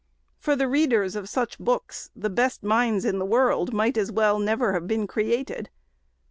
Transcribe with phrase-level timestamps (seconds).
[0.39, 4.37] For the readers of such books, the best minds in the world might as well
[4.39, 5.69] have never been created.